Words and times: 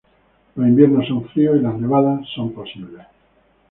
Los 0.55 0.67
inviernos 0.67 1.07
son 1.07 1.27
fríos 1.29 1.57
y 1.59 1.61
las 1.61 1.75
nevadas 1.77 2.27
son 2.35 2.53
posibles. 2.53 3.05